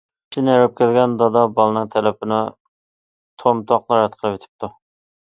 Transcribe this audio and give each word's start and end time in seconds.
ئىشتىن 0.29 0.47
ھېرىپ 0.51 0.71
كەلگەن 0.79 1.13
دادا 1.19 1.43
بالىنىڭ 1.59 1.87
تەلىپىنى 1.97 2.41
تومتاقلا 3.45 4.05
رەت 4.05 4.21
قىلىۋېتىپتۇ. 4.23 4.77